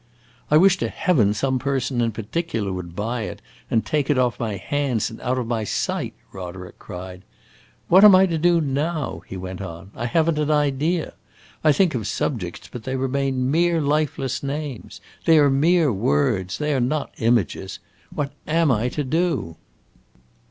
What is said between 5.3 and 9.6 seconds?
of my sight!" Roderick cried. "What am I to do now?" he